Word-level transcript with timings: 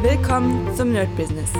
Willkommen 0.00 0.72
zum 0.76 0.92
Nerd 0.92 1.08
Business. 1.16 1.50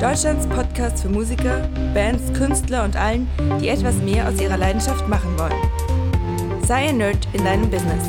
Deutschlands 0.00 0.46
Podcast 0.46 1.02
für 1.02 1.08
Musiker, 1.08 1.68
Bands, 1.92 2.32
Künstler 2.32 2.84
und 2.84 2.94
allen, 2.94 3.28
die 3.60 3.68
etwas 3.70 3.96
mehr 3.96 4.28
aus 4.28 4.40
ihrer 4.40 4.56
Leidenschaft 4.56 5.08
machen 5.08 5.36
wollen. 5.36 6.62
Sei 6.64 6.90
ein 6.90 6.98
Nerd 6.98 7.26
in 7.32 7.44
deinem 7.44 7.68
Business. 7.68 8.04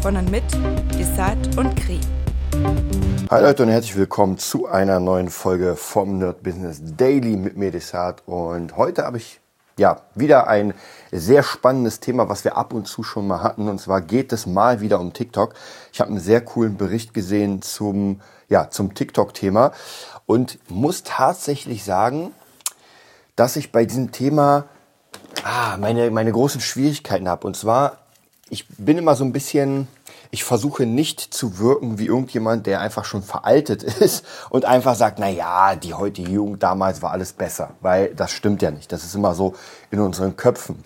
Von 0.00 0.16
und 0.16 0.30
mit 0.30 0.44
Desart 0.98 1.58
und 1.58 1.76
Kri. 1.76 2.00
Hi 3.28 3.42
Leute 3.42 3.64
und 3.64 3.68
herzlich 3.68 3.96
willkommen 3.96 4.38
zu 4.38 4.66
einer 4.66 4.98
neuen 4.98 5.28
Folge 5.28 5.76
vom 5.76 6.16
Nerd 6.16 6.42
Business 6.42 6.80
Daily 6.96 7.36
mit 7.36 7.58
mir 7.58 7.70
Desart. 7.70 8.22
Und 8.24 8.78
heute 8.78 9.04
habe 9.04 9.18
ich 9.18 9.40
ja, 9.78 10.00
wieder 10.14 10.48
ein 10.48 10.74
sehr 11.12 11.42
spannendes 11.42 12.00
Thema, 12.00 12.28
was 12.28 12.44
wir 12.44 12.56
ab 12.56 12.72
und 12.72 12.88
zu 12.88 13.02
schon 13.02 13.26
mal 13.26 13.42
hatten. 13.42 13.68
Und 13.68 13.80
zwar 13.80 14.00
geht 14.00 14.32
es 14.32 14.46
mal 14.46 14.80
wieder 14.80 15.00
um 15.00 15.12
TikTok. 15.12 15.54
Ich 15.92 16.00
habe 16.00 16.10
einen 16.10 16.20
sehr 16.20 16.40
coolen 16.40 16.76
Bericht 16.76 17.12
gesehen 17.12 17.62
zum, 17.62 18.20
ja, 18.48 18.70
zum 18.70 18.94
TikTok-Thema 18.94 19.72
und 20.24 20.58
muss 20.70 21.02
tatsächlich 21.02 21.84
sagen, 21.84 22.32
dass 23.36 23.56
ich 23.56 23.70
bei 23.70 23.84
diesem 23.84 24.12
Thema 24.12 24.64
ah, 25.44 25.76
meine, 25.76 26.10
meine 26.10 26.32
großen 26.32 26.60
Schwierigkeiten 26.60 27.28
habe. 27.28 27.46
Und 27.46 27.56
zwar, 27.56 27.98
ich 28.48 28.66
bin 28.78 28.96
immer 28.96 29.14
so 29.14 29.24
ein 29.24 29.32
bisschen 29.32 29.88
ich 30.36 30.44
versuche 30.44 30.84
nicht 30.84 31.32
zu 31.32 31.58
wirken 31.58 31.98
wie 31.98 32.04
irgendjemand, 32.04 32.66
der 32.66 32.82
einfach 32.82 33.06
schon 33.06 33.22
veraltet 33.22 33.82
ist 34.02 34.22
und 34.50 34.66
einfach 34.66 34.94
sagt, 34.94 35.18
na 35.18 35.30
ja, 35.30 35.76
die 35.76 35.94
heutige 35.94 36.30
Jugend 36.30 36.62
damals 36.62 37.00
war 37.00 37.12
alles 37.12 37.32
besser, 37.32 37.70
weil 37.80 38.14
das 38.14 38.32
stimmt 38.32 38.60
ja 38.60 38.70
nicht. 38.70 38.92
Das 38.92 39.02
ist 39.02 39.14
immer 39.14 39.34
so 39.34 39.54
in 39.90 39.98
unseren 39.98 40.36
Köpfen. 40.36 40.84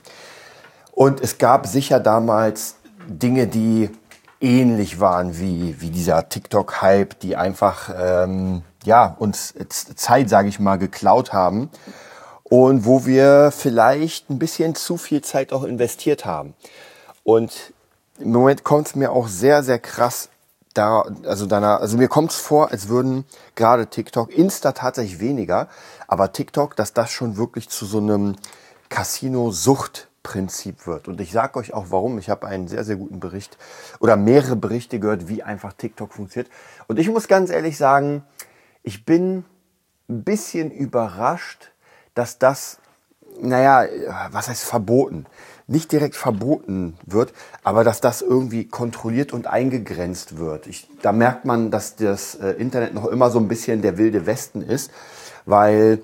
Und 0.92 1.20
es 1.20 1.38
gab 1.38 1.66
sicher 1.66 1.98
damals 1.98 2.76
Dinge, 3.08 3.48
die 3.48 3.90
ähnlich 4.40 5.00
waren 5.00 5.36
wie, 5.36 5.80
wie 5.80 5.90
dieser 5.90 6.28
TikTok-Hype, 6.28 7.18
die 7.18 7.34
einfach 7.34 7.90
ähm, 8.00 8.62
ja, 8.84 9.16
uns 9.18 9.52
Zeit, 9.96 10.28
sage 10.28 10.48
ich 10.48 10.60
mal, 10.60 10.78
geklaut 10.78 11.32
haben 11.32 11.70
und 12.44 12.84
wo 12.84 13.04
wir 13.04 13.50
vielleicht 13.50 14.30
ein 14.30 14.38
bisschen 14.38 14.76
zu 14.76 14.96
viel 14.96 15.22
Zeit 15.22 15.52
auch 15.52 15.64
investiert 15.64 16.24
haben. 16.24 16.54
Und 17.24 17.72
im 18.20 18.32
Moment 18.32 18.64
kommt 18.64 18.88
es 18.88 18.94
mir 18.94 19.12
auch 19.12 19.28
sehr, 19.28 19.62
sehr 19.62 19.78
krass 19.78 20.28
da, 20.74 21.02
also 21.24 21.46
danach, 21.46 21.80
also 21.80 21.96
mir 21.96 22.08
kommt 22.08 22.30
es 22.30 22.36
vor, 22.36 22.70
als 22.70 22.88
würden 22.88 23.24
gerade 23.56 23.88
TikTok, 23.88 24.30
Insta 24.32 24.72
tatsächlich 24.72 25.20
weniger, 25.20 25.68
aber 26.06 26.32
TikTok, 26.32 26.76
dass 26.76 26.92
das 26.92 27.10
schon 27.10 27.36
wirklich 27.36 27.68
zu 27.68 27.86
so 27.86 27.98
einem 27.98 28.36
Casino-Sucht-Prinzip 28.88 30.86
wird. 30.86 31.08
Und 31.08 31.20
ich 31.20 31.32
sage 31.32 31.58
euch 31.58 31.74
auch 31.74 31.86
warum. 31.90 32.18
Ich 32.18 32.30
habe 32.30 32.46
einen 32.46 32.68
sehr, 32.68 32.84
sehr 32.84 32.96
guten 32.96 33.20
Bericht 33.20 33.58
oder 33.98 34.16
mehrere 34.16 34.56
Berichte 34.56 35.00
gehört, 35.00 35.28
wie 35.28 35.42
einfach 35.42 35.72
TikTok 35.72 36.12
funktioniert. 36.12 36.52
Und 36.86 36.98
ich 36.98 37.08
muss 37.08 37.26
ganz 37.26 37.50
ehrlich 37.50 37.76
sagen, 37.76 38.24
ich 38.82 39.04
bin 39.04 39.44
ein 40.08 40.22
bisschen 40.24 40.70
überrascht, 40.70 41.72
dass 42.14 42.38
das, 42.38 42.78
naja, 43.40 43.86
was 44.30 44.48
heißt 44.48 44.64
verboten? 44.64 45.26
Nicht 45.70 45.92
direkt 45.92 46.16
verboten 46.16 46.96
wird, 47.06 47.32
aber 47.62 47.84
dass 47.84 48.00
das 48.00 48.22
irgendwie 48.22 48.64
kontrolliert 48.64 49.32
und 49.32 49.46
eingegrenzt 49.46 50.36
wird. 50.36 50.66
Ich, 50.66 50.88
da 51.00 51.12
merkt 51.12 51.44
man, 51.44 51.70
dass 51.70 51.94
das 51.94 52.34
äh, 52.34 52.50
Internet 52.50 52.92
noch 52.92 53.06
immer 53.06 53.30
so 53.30 53.38
ein 53.38 53.46
bisschen 53.46 53.80
der 53.80 53.96
wilde 53.96 54.26
Westen 54.26 54.62
ist, 54.62 54.90
weil 55.46 56.02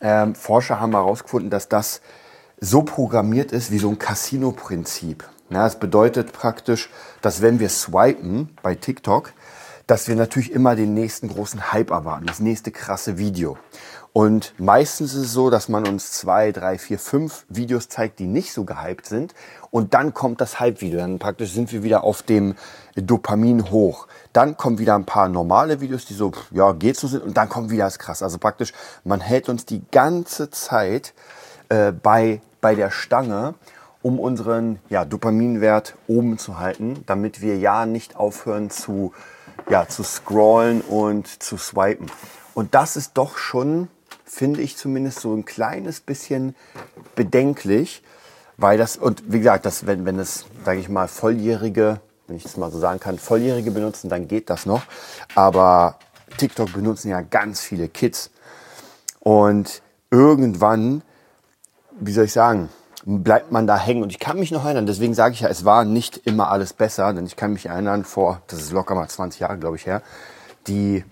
ähm, 0.00 0.34
Forscher 0.34 0.80
haben 0.80 0.92
herausgefunden, 0.92 1.50
dass 1.50 1.68
das 1.68 2.00
so 2.60 2.82
programmiert 2.82 3.52
ist 3.52 3.70
wie 3.70 3.78
so 3.78 3.88
ein 3.88 3.98
Casino-Prinzip. 3.98 5.24
Ja, 5.50 5.64
das 5.64 5.78
bedeutet 5.78 6.32
praktisch, 6.32 6.90
dass 7.22 7.42
wenn 7.42 7.60
wir 7.60 7.68
swipen 7.68 8.56
bei 8.62 8.74
TikTok, 8.74 9.32
dass 9.86 10.08
wir 10.08 10.16
natürlich 10.16 10.50
immer 10.50 10.74
den 10.74 10.94
nächsten 10.94 11.28
großen 11.28 11.72
Hype 11.72 11.90
erwarten, 11.90 12.26
das 12.26 12.40
nächste 12.40 12.72
krasse 12.72 13.18
Video. 13.18 13.56
Und 14.16 14.54
meistens 14.58 15.12
ist 15.12 15.22
es 15.22 15.32
so, 15.32 15.50
dass 15.50 15.68
man 15.68 15.88
uns 15.88 16.12
zwei, 16.12 16.52
drei, 16.52 16.78
vier, 16.78 17.00
fünf 17.00 17.44
Videos 17.48 17.88
zeigt, 17.88 18.20
die 18.20 18.28
nicht 18.28 18.52
so 18.52 18.62
gehypt 18.62 19.06
sind. 19.06 19.34
Und 19.72 19.92
dann 19.92 20.14
kommt 20.14 20.40
das 20.40 20.60
Hype-Video. 20.60 21.00
Dann 21.00 21.18
praktisch 21.18 21.50
sind 21.50 21.72
wir 21.72 21.82
wieder 21.82 22.04
auf 22.04 22.22
dem 22.22 22.54
Dopamin 22.94 23.72
hoch. 23.72 24.06
Dann 24.32 24.56
kommen 24.56 24.78
wieder 24.78 24.94
ein 24.94 25.04
paar 25.04 25.28
normale 25.28 25.80
Videos, 25.80 26.04
die 26.04 26.14
so, 26.14 26.30
ja, 26.52 26.70
geht 26.70 26.96
so 26.96 27.08
sind. 27.08 27.24
Und 27.24 27.36
dann 27.36 27.48
kommt 27.48 27.70
wieder 27.70 27.86
das 27.86 27.98
krass. 27.98 28.22
Also 28.22 28.38
praktisch, 28.38 28.72
man 29.02 29.20
hält 29.20 29.48
uns 29.48 29.66
die 29.66 29.82
ganze 29.90 30.48
Zeit 30.48 31.12
äh, 31.68 31.90
bei, 31.90 32.40
bei 32.60 32.76
der 32.76 32.92
Stange, 32.92 33.54
um 34.00 34.20
unseren 34.20 34.78
ja, 34.90 35.04
Dopaminwert 35.04 35.96
oben 36.06 36.38
zu 36.38 36.60
halten, 36.60 37.02
damit 37.06 37.40
wir 37.40 37.58
ja 37.58 37.84
nicht 37.84 38.14
aufhören 38.14 38.70
zu, 38.70 39.12
ja, 39.68 39.88
zu 39.88 40.04
scrollen 40.04 40.82
und 40.82 41.42
zu 41.42 41.56
swipen. 41.56 42.06
Und 42.54 42.76
das 42.76 42.94
ist 42.94 43.14
doch 43.14 43.38
schon 43.38 43.88
finde 44.24 44.62
ich 44.62 44.76
zumindest 44.76 45.20
so 45.20 45.34
ein 45.34 45.44
kleines 45.44 46.00
bisschen 46.00 46.54
bedenklich, 47.14 48.02
weil 48.56 48.78
das, 48.78 48.96
und 48.96 49.22
wie 49.32 49.38
gesagt, 49.38 49.66
das, 49.66 49.86
wenn, 49.86 50.04
wenn 50.04 50.18
es, 50.18 50.46
sage 50.64 50.80
ich 50.80 50.88
mal, 50.88 51.08
Volljährige, 51.08 52.00
wenn 52.26 52.36
ich 52.36 52.42
das 52.42 52.56
mal 52.56 52.70
so 52.70 52.78
sagen 52.78 53.00
kann, 53.00 53.18
Volljährige 53.18 53.70
benutzen, 53.70 54.08
dann 54.08 54.28
geht 54.28 54.48
das 54.50 54.66
noch. 54.66 54.82
Aber 55.34 55.98
TikTok 56.36 56.72
benutzen 56.72 57.10
ja 57.10 57.20
ganz 57.20 57.60
viele 57.60 57.88
Kids. 57.88 58.30
Und 59.20 59.82
irgendwann, 60.10 61.02
wie 61.98 62.12
soll 62.12 62.24
ich 62.24 62.32
sagen, 62.32 62.68
bleibt 63.04 63.52
man 63.52 63.66
da 63.66 63.78
hängen. 63.78 64.02
Und 64.02 64.10
ich 64.10 64.18
kann 64.18 64.38
mich 64.38 64.50
noch 64.50 64.64
erinnern, 64.64 64.86
deswegen 64.86 65.14
sage 65.14 65.34
ich 65.34 65.40
ja, 65.40 65.48
es 65.48 65.64
war 65.64 65.84
nicht 65.84 66.18
immer 66.26 66.50
alles 66.50 66.72
besser, 66.72 67.12
denn 67.12 67.26
ich 67.26 67.36
kann 67.36 67.52
mich 67.52 67.66
erinnern, 67.66 68.04
vor, 68.04 68.42
das 68.46 68.60
ist 68.60 68.72
locker 68.72 68.94
mal 68.94 69.08
20 69.08 69.40
Jahre, 69.40 69.58
glaube 69.58 69.76
ich, 69.76 69.86
her, 69.86 70.02
die, 70.66 71.04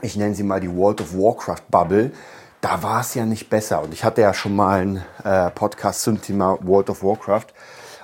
ich 0.00 0.16
nenne 0.16 0.34
sie 0.34 0.42
mal 0.42 0.60
die 0.60 0.74
World 0.74 1.00
of 1.00 1.14
Warcraft 1.14 1.62
Bubble, 1.70 2.12
da 2.60 2.82
war 2.82 3.00
es 3.00 3.14
ja 3.14 3.24
nicht 3.24 3.50
besser. 3.50 3.82
Und 3.82 3.92
ich 3.92 4.04
hatte 4.04 4.20
ja 4.20 4.34
schon 4.34 4.54
mal 4.54 4.80
einen 4.80 5.04
äh, 5.24 5.50
Podcast 5.50 6.02
zum 6.02 6.20
Thema 6.20 6.58
World 6.62 6.90
of 6.90 7.02
Warcraft. 7.02 7.46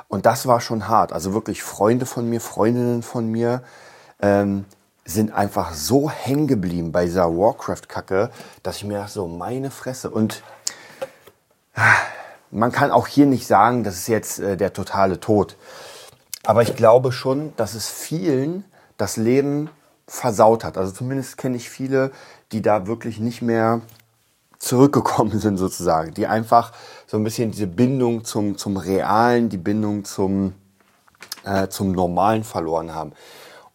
Und 0.09 0.27
das 0.27 0.47
war 0.47 0.61
schon 0.61 0.89
hart. 0.89 1.13
Also 1.13 1.35
wirklich 1.35 1.63
Freunde 1.63 2.07
von 2.07 2.29
mir, 2.29 2.41
Freundinnen 2.41 3.03
von 3.03 3.27
mir 3.27 3.63
ähm, 4.21 4.65
sind 5.05 5.33
einfach 5.33 5.75
so 5.75 6.09
hängen 6.11 6.47
geblieben 6.47 6.93
bei 6.93 7.05
dieser 7.05 7.37
Warcraft-Kacke, 7.37 8.31
dass 8.63 8.77
ich 8.77 8.85
mir 8.85 8.99
dachte, 8.99 9.13
so 9.13 9.29
meine 9.29 9.71
Fresse. 9.71 10.11
Und 10.11 10.43
äh, 11.75 11.81
man 12.51 12.71
kann 12.71 12.91
auch 12.91 13.07
hier 13.07 13.27
nicht 13.27 13.47
sagen, 13.47 13.83
das 13.83 13.97
ist 13.97 14.09
jetzt 14.09 14.39
äh, 14.39 14.57
der 14.57 14.73
totale 14.73 15.21
Tod. 15.21 15.57
Aber 16.45 16.63
ich 16.63 16.77
glaube 16.77 17.11
schon, 17.11 17.55
dass 17.57 17.75
es 17.75 17.89
vielen 17.89 18.65
das 18.97 19.17
Leben 19.17 19.71
versaut 20.07 20.65
hat. 20.65 20.77
Also 20.77 20.93
zumindest 20.93 21.39
kenne 21.39 21.57
ich 21.57 21.71
viele, 21.71 22.11
die 22.53 22.63
da 22.63 22.87
wirklich 22.87 23.19
nicht 23.19 23.43
mehr 23.43 23.81
zurückgekommen 24.59 25.39
sind 25.41 25.57
sozusagen, 25.57 26.15
die 26.15 26.27
einfach 26.27 26.73
so 27.07 27.17
ein 27.17 27.25
bisschen 27.25 27.51
diese 27.51 27.67
Bindung 27.67 28.25
zum, 28.25 28.57
zum 28.59 28.77
Realen, 28.77 29.49
die 29.49 29.59
Bindung 29.59 30.05
zum, 30.05 30.55
äh, 31.45 31.69
zum 31.69 31.93
Normalen 31.93 32.45
verloren 32.45 32.95
haben. 32.95 33.13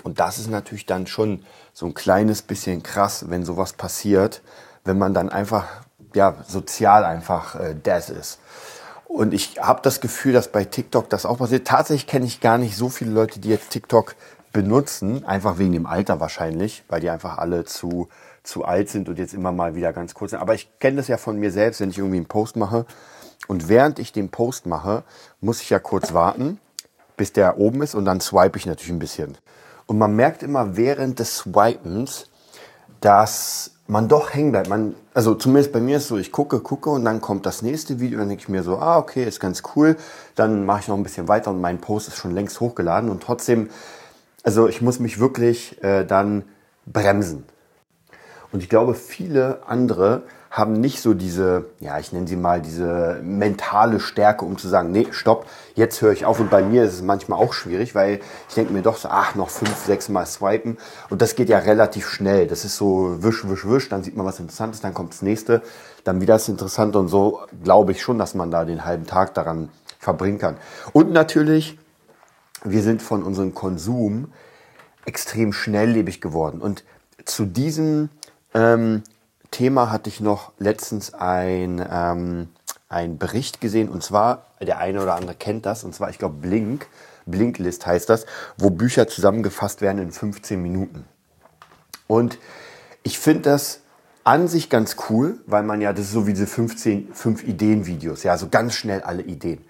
Und 0.03 0.19
das 0.19 0.37
ist 0.37 0.49
natürlich 0.49 0.85
dann 0.85 1.07
schon 1.07 1.43
so 1.73 1.85
ein 1.85 1.93
kleines 1.93 2.41
bisschen 2.41 2.83
krass, 2.83 3.25
wenn 3.29 3.45
sowas 3.45 3.73
passiert, 3.73 4.41
wenn 4.85 4.97
man 4.97 5.13
dann 5.13 5.29
einfach, 5.29 5.65
ja, 6.13 6.35
sozial 6.47 7.05
einfach 7.05 7.55
äh, 7.55 7.75
das 7.81 8.09
ist. 8.09 8.39
Und 9.07 9.33
ich 9.33 9.57
habe 9.59 9.81
das 9.81 10.01
Gefühl, 10.01 10.33
dass 10.33 10.49
bei 10.49 10.63
TikTok 10.63 11.09
das 11.09 11.25
auch 11.25 11.39
passiert. 11.39 11.67
Tatsächlich 11.67 12.05
kenne 12.05 12.25
ich 12.25 12.41
gar 12.41 12.59
nicht 12.59 12.77
so 12.77 12.89
viele 12.89 13.11
Leute, 13.11 13.39
die 13.39 13.49
jetzt 13.49 13.71
TikTok 13.71 14.15
benutzen, 14.51 15.25
einfach 15.25 15.57
wegen 15.57 15.73
dem 15.73 15.85
Alter 15.85 16.19
wahrscheinlich, 16.19 16.83
weil 16.87 17.01
die 17.01 17.09
einfach 17.09 17.37
alle 17.37 17.65
zu 17.65 18.09
zu 18.43 18.65
alt 18.65 18.89
sind 18.89 19.09
und 19.09 19.19
jetzt 19.19 19.33
immer 19.33 19.51
mal 19.51 19.75
wieder 19.75 19.93
ganz 19.93 20.13
kurz 20.13 20.31
sind. 20.31 20.39
Aber 20.39 20.55
ich 20.55 20.69
kenne 20.79 20.97
das 20.97 21.07
ja 21.07 21.17
von 21.17 21.37
mir 21.37 21.51
selbst, 21.51 21.79
wenn 21.79 21.89
ich 21.89 21.97
irgendwie 21.97 22.17
einen 22.17 22.25
Post 22.25 22.55
mache. 22.55 22.85
Und 23.47 23.69
während 23.69 23.99
ich 23.99 24.11
den 24.11 24.29
Post 24.29 24.65
mache, 24.65 25.03
muss 25.39 25.61
ich 25.61 25.69
ja 25.69 25.79
kurz 25.79 26.13
warten, 26.13 26.59
bis 27.15 27.33
der 27.33 27.57
oben 27.57 27.81
ist 27.81 27.95
und 27.95 28.05
dann 28.05 28.21
swipe 28.21 28.57
ich 28.57 28.65
natürlich 28.65 28.91
ein 28.91 28.99
bisschen. 28.99 29.37
Und 29.85 29.97
man 29.97 30.15
merkt 30.15 30.43
immer 30.43 30.77
während 30.77 31.19
des 31.19 31.37
Swipens, 31.37 32.27
dass 33.01 33.71
man 33.87 34.07
doch 34.07 34.33
hängen 34.33 34.51
bleibt. 34.51 34.69
Man, 34.69 34.93
also 35.13 35.33
zumindest 35.33 35.71
bei 35.71 35.79
mir 35.79 35.97
ist 35.97 36.03
es 36.03 36.09
so, 36.09 36.17
ich 36.17 36.31
gucke, 36.31 36.59
gucke 36.59 36.91
und 36.91 37.05
dann 37.05 37.21
kommt 37.21 37.45
das 37.45 37.61
nächste 37.61 37.99
Video 37.99 38.17
und 38.17 38.21
dann 38.21 38.29
denke 38.29 38.43
ich 38.43 38.49
mir 38.49 38.61
so, 38.61 38.77
ah, 38.77 38.97
okay, 38.97 39.23
ist 39.23 39.39
ganz 39.39 39.63
cool. 39.75 39.95
Dann 40.35 40.65
mache 40.65 40.81
ich 40.81 40.87
noch 40.87 40.97
ein 40.97 41.03
bisschen 41.03 41.27
weiter 41.27 41.49
und 41.49 41.61
mein 41.61 41.79
Post 41.79 42.09
ist 42.09 42.17
schon 42.17 42.31
längst 42.31 42.59
hochgeladen 42.59 43.09
und 43.09 43.23
trotzdem, 43.23 43.69
also 44.43 44.67
ich 44.67 44.81
muss 44.81 44.99
mich 44.99 45.19
wirklich 45.19 45.81
äh, 45.83 46.05
dann 46.05 46.43
bremsen. 46.85 47.45
Und 48.51 48.63
ich 48.63 48.69
glaube, 48.69 48.95
viele 48.95 49.61
andere 49.67 50.23
haben 50.49 50.73
nicht 50.73 51.01
so 51.01 51.13
diese, 51.13 51.65
ja, 51.79 51.99
ich 51.99 52.11
nenne 52.11 52.27
sie 52.27 52.35
mal 52.35 52.59
diese 52.59 53.19
mentale 53.21 53.99
Stärke, 53.99 54.43
um 54.45 54.57
zu 54.57 54.67
sagen, 54.67 54.91
nee, 54.91 55.07
stopp, 55.11 55.45
jetzt 55.75 56.01
höre 56.01 56.11
ich 56.11 56.25
auf. 56.25 56.39
Und 56.39 56.49
bei 56.49 56.63
mir 56.63 56.83
ist 56.83 56.93
es 56.93 57.01
manchmal 57.03 57.39
auch 57.39 57.53
schwierig, 57.53 57.93
weil 57.93 58.19
ich 58.47 58.55
denke 58.55 58.73
mir 58.73 58.81
doch 58.81 58.97
so, 58.97 59.09
ach, 59.11 59.35
noch 59.35 59.49
fünf, 59.49 59.75
sechs 59.85 60.09
Mal 60.09 60.25
swipen. 60.25 60.77
Und 61.11 61.21
das 61.21 61.35
geht 61.35 61.49
ja 61.49 61.59
relativ 61.59 62.09
schnell. 62.09 62.47
Das 62.47 62.65
ist 62.65 62.77
so 62.77 63.21
wisch, 63.21 63.47
wisch, 63.47 63.67
wisch, 63.67 63.89
dann 63.89 64.03
sieht 64.03 64.17
man 64.17 64.25
was 64.25 64.39
Interessantes, 64.39 64.81
dann 64.81 64.95
kommt 64.95 65.13
das 65.13 65.21
nächste, 65.21 65.61
dann 66.03 66.19
wieder 66.19 66.33
das 66.33 66.49
Interessante. 66.49 66.97
Und 66.97 67.09
so 67.09 67.41
glaube 67.63 67.91
ich 67.91 68.01
schon, 68.01 68.17
dass 68.17 68.33
man 68.33 68.49
da 68.49 68.65
den 68.65 68.85
halben 68.85 69.05
Tag 69.05 69.35
daran 69.35 69.69
verbringen 69.99 70.39
kann. 70.39 70.57
Und 70.93 71.11
natürlich, 71.11 71.77
wir 72.63 72.83
sind 72.83 73.01
von 73.01 73.23
unserem 73.23 73.53
Konsum 73.53 74.31
extrem 75.05 75.53
schnelllebig 75.53 76.21
geworden. 76.21 76.61
Und 76.61 76.83
zu 77.25 77.45
diesem 77.45 78.09
ähm, 78.53 79.03
Thema 79.51 79.91
hatte 79.91 80.09
ich 80.09 80.19
noch 80.19 80.51
letztens 80.59 81.13
ein, 81.13 81.85
ähm, 81.91 82.49
ein 82.87 83.17
Bericht 83.17 83.61
gesehen 83.61 83.89
und 83.89 84.03
zwar, 84.03 84.45
der 84.61 84.77
eine 84.77 85.01
oder 85.01 85.15
andere 85.15 85.35
kennt 85.35 85.65
das, 85.65 85.83
und 85.83 85.95
zwar, 85.95 86.09
ich 86.09 86.17
glaube, 86.19 86.35
Blink, 86.35 86.87
Blinklist 87.25 87.85
heißt 87.85 88.09
das, 88.09 88.25
wo 88.57 88.69
Bücher 88.69 89.07
zusammengefasst 89.07 89.81
werden 89.81 90.01
in 90.01 90.11
15 90.11 90.61
Minuten. 90.61 91.05
Und 92.07 92.39
ich 93.03 93.19
finde 93.19 93.41
das 93.41 93.81
an 94.23 94.47
sich 94.47 94.69
ganz 94.69 94.95
cool, 95.09 95.39
weil 95.45 95.63
man 95.63 95.81
ja, 95.81 95.93
das 95.93 96.05
ist 96.05 96.11
so 96.11 96.27
wie 96.27 96.33
diese 96.33 96.47
15, 96.47 97.13
5 97.13 97.43
Ideen-Videos, 97.43 98.23
ja, 98.23 98.37
so 98.37 98.49
ganz 98.49 98.75
schnell 98.75 99.01
alle 99.01 99.23
Ideen. 99.23 99.63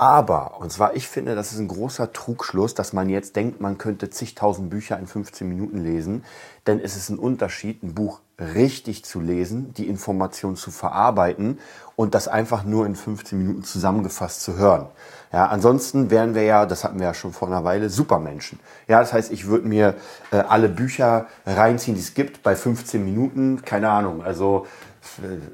Aber, 0.00 0.60
und 0.60 0.70
zwar, 0.70 0.94
ich 0.94 1.08
finde, 1.08 1.34
das 1.34 1.50
ist 1.50 1.58
ein 1.58 1.66
großer 1.66 2.12
Trugschluss, 2.12 2.72
dass 2.72 2.92
man 2.92 3.08
jetzt 3.08 3.34
denkt, 3.34 3.60
man 3.60 3.78
könnte 3.78 4.10
zigtausend 4.10 4.70
Bücher 4.70 4.96
in 4.96 5.08
15 5.08 5.48
Minuten 5.48 5.82
lesen. 5.82 6.24
Denn 6.68 6.78
es 6.78 6.94
ist 6.94 7.08
ein 7.08 7.18
Unterschied, 7.18 7.82
ein 7.82 7.94
Buch 7.94 8.20
richtig 8.38 9.04
zu 9.04 9.20
lesen, 9.20 9.74
die 9.74 9.88
Information 9.88 10.54
zu 10.54 10.70
verarbeiten 10.70 11.58
und 11.96 12.14
das 12.14 12.28
einfach 12.28 12.62
nur 12.62 12.86
in 12.86 12.94
15 12.94 13.36
Minuten 13.36 13.64
zusammengefasst 13.64 14.42
zu 14.42 14.56
hören. 14.56 14.86
Ja, 15.32 15.48
ansonsten 15.48 16.10
wären 16.10 16.36
wir 16.36 16.44
ja, 16.44 16.64
das 16.64 16.84
hatten 16.84 17.00
wir 17.00 17.06
ja 17.06 17.14
schon 17.14 17.32
vor 17.32 17.48
einer 17.48 17.64
Weile, 17.64 17.90
Supermenschen. 17.90 18.60
Ja, 18.86 19.00
das 19.00 19.12
heißt, 19.12 19.32
ich 19.32 19.46
würde 19.46 19.66
mir 19.66 19.96
äh, 20.30 20.36
alle 20.36 20.68
Bücher 20.68 21.26
reinziehen, 21.44 21.96
die 21.96 22.02
es 22.02 22.14
gibt, 22.14 22.44
bei 22.44 22.54
15 22.54 23.04
Minuten, 23.04 23.62
keine 23.62 23.90
Ahnung. 23.90 24.22
Also 24.22 24.68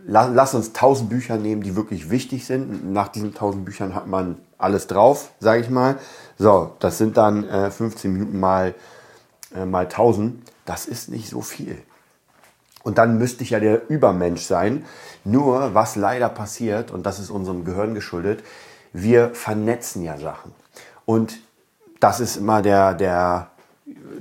lass 0.06 0.54
uns 0.54 0.72
tausend 0.72 1.08
Bücher 1.08 1.36
nehmen, 1.36 1.62
die 1.62 1.76
wirklich 1.76 2.10
wichtig 2.10 2.46
sind. 2.46 2.92
Nach 2.92 3.08
diesen 3.08 3.34
tausend 3.34 3.64
Büchern 3.64 3.94
hat 3.94 4.06
man 4.06 4.36
alles 4.58 4.86
drauf, 4.86 5.30
sage 5.40 5.60
ich 5.60 5.70
mal. 5.70 5.98
So, 6.38 6.74
das 6.80 6.98
sind 6.98 7.16
dann 7.16 7.48
äh, 7.48 7.70
15 7.70 8.12
Minuten 8.12 8.40
mal, 8.40 8.74
äh, 9.54 9.64
mal 9.64 9.84
1000. 9.84 10.42
Das 10.64 10.86
ist 10.86 11.08
nicht 11.08 11.28
so 11.28 11.40
viel. 11.40 11.78
Und 12.82 12.98
dann 12.98 13.18
müsste 13.18 13.42
ich 13.42 13.50
ja 13.50 13.60
der 13.60 13.88
Übermensch 13.88 14.42
sein. 14.42 14.84
Nur, 15.24 15.74
was 15.74 15.96
leider 15.96 16.28
passiert, 16.28 16.90
und 16.90 17.06
das 17.06 17.18
ist 17.18 17.30
unserem 17.30 17.64
Gehirn 17.64 17.94
geschuldet, 17.94 18.44
wir 18.92 19.34
vernetzen 19.34 20.02
ja 20.02 20.18
Sachen. 20.18 20.52
Und 21.06 21.38
das 21.98 22.20
ist 22.20 22.36
immer 22.36 22.60
der, 22.62 22.94
der, 22.94 23.48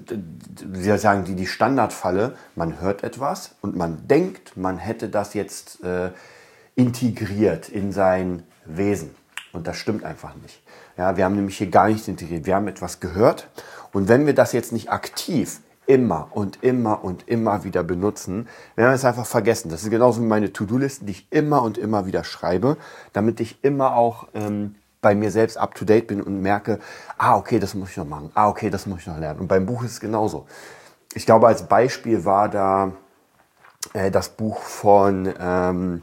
wie 0.08 0.98
sagen, 0.98 1.24
die, 1.26 1.36
die 1.36 1.48
Standardfalle, 1.48 2.36
man 2.56 2.80
hört 2.80 3.04
etwas 3.04 3.56
und 3.62 3.76
man 3.76 4.08
denkt, 4.08 4.58
man 4.58 4.78
hätte 4.78 5.10
das 5.10 5.34
jetzt 5.34 5.84
äh, 5.84 6.12
integriert 6.76 7.70
in 7.70 7.92
sein 7.92 8.44
Wesen. 8.66 9.16
Und 9.52 9.68
das 9.68 9.78
stimmt 9.78 10.04
einfach 10.04 10.36
nicht. 10.36 10.64
Ja, 10.98 11.18
wir 11.18 11.26
haben 11.26 11.36
nämlich 11.36 11.58
hier 11.58 11.70
gar 11.70 11.88
nichts 11.88 12.08
integriert. 12.08 12.46
Wir 12.46 12.56
haben 12.56 12.68
etwas 12.68 13.00
gehört 13.00 13.50
und 13.92 14.08
wenn 14.08 14.26
wir 14.26 14.34
das 14.34 14.54
jetzt 14.54 14.72
nicht 14.72 14.92
aktiv 14.92 15.62
immer 15.86 16.30
und 16.32 16.64
immer 16.64 17.04
und 17.04 17.28
immer 17.28 17.64
wieder 17.64 17.84
benutzen, 17.84 18.48
werden 18.76 18.92
wir 18.92 18.96
es 18.96 19.06
einfach 19.06 19.26
vergessen. 19.26 19.70
Das 19.70 19.84
ist 19.84 19.90
genauso 19.90 20.22
wie 20.22 20.26
meine 20.26 20.54
To-Do-Listen, 20.54 21.06
die 21.06 21.12
ich 21.12 21.28
immer 21.30 21.62
und 21.62 21.78
immer 21.78 22.06
wieder 22.06 22.24
schreibe, 22.24 22.78
damit 23.12 23.40
ich 23.40 23.64
immer 23.64 23.96
auch 23.96 24.28
ähm, 24.34 24.76
bei 25.04 25.14
mir 25.14 25.30
selbst 25.30 25.58
up 25.58 25.76
to 25.76 25.86
date 25.86 26.08
bin 26.08 26.24
und 26.24 26.42
merke, 26.42 26.80
ah, 27.20 27.38
okay, 27.38 27.60
das 27.60 27.76
muss 27.76 27.92
ich 27.92 27.98
noch 27.98 28.08
machen, 28.08 28.32
ah, 28.34 28.48
okay, 28.50 28.72
das 28.72 28.88
muss 28.88 29.02
ich 29.02 29.08
noch 29.08 29.20
lernen. 29.20 29.42
Und 29.42 29.48
beim 29.48 29.68
Buch 29.68 29.84
ist 29.84 29.92
es 29.92 30.00
genauso. 30.00 30.48
Ich 31.14 31.28
glaube, 31.28 31.46
als 31.46 31.68
Beispiel 31.68 32.26
war 32.26 32.50
da 32.50 32.94
äh, 33.94 34.10
das 34.10 34.30
Buch 34.30 34.62
von, 34.62 35.32
ähm, 35.40 36.02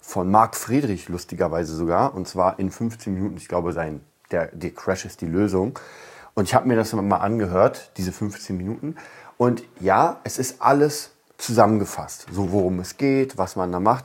von 0.00 0.30
Marc 0.30 0.54
Friedrich, 0.54 1.08
lustigerweise 1.08 1.74
sogar, 1.74 2.14
und 2.14 2.28
zwar 2.28 2.60
in 2.60 2.70
15 2.70 3.12
Minuten, 3.12 3.36
ich 3.36 3.48
glaube, 3.48 3.72
sein, 3.72 4.04
der, 4.30 4.46
der 4.52 4.70
Crash 4.70 5.04
ist 5.04 5.20
die 5.20 5.26
Lösung. 5.26 5.78
Und 6.34 6.44
ich 6.44 6.54
habe 6.54 6.68
mir 6.68 6.76
das 6.76 6.92
mal 6.92 7.16
angehört, 7.16 7.90
diese 7.96 8.12
15 8.12 8.56
Minuten. 8.56 8.96
Und 9.36 9.64
ja, 9.80 10.20
es 10.24 10.38
ist 10.38 10.62
alles 10.62 11.10
zusammengefasst, 11.36 12.26
so 12.30 12.52
worum 12.52 12.78
es 12.80 12.96
geht, 12.96 13.36
was 13.36 13.56
man 13.56 13.72
da 13.72 13.80
macht. 13.80 14.04